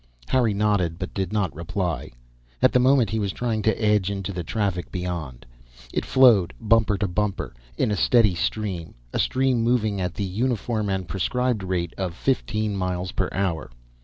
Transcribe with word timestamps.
Harry 0.29 0.51
nodded 0.51 0.97
but 0.97 1.13
did 1.13 1.31
not 1.31 1.55
reply. 1.55 2.09
At 2.59 2.71
the 2.73 2.79
moment 2.79 3.11
he 3.11 3.19
was 3.19 3.31
trying 3.31 3.61
to 3.61 3.79
edge 3.79 4.09
into 4.09 4.33
the 4.33 4.43
traffic 4.43 4.91
beyond. 4.91 5.45
It 5.93 6.07
flowed, 6.07 6.55
bumper 6.59 6.97
to 6.97 7.07
bumper, 7.07 7.53
in 7.77 7.91
a 7.91 7.95
steady 7.95 8.33
stream; 8.33 8.95
a 9.13 9.19
stream 9.19 9.61
moving 9.61 10.01
at 10.01 10.15
the 10.15 10.25
uniform 10.25 10.89
and 10.89 11.07
prescribed 11.07 11.61
rate 11.61 11.93
of 11.99 12.15
fifteen 12.15 12.75
miles 12.75 13.11
per 13.11 13.29
hour. 13.31 13.69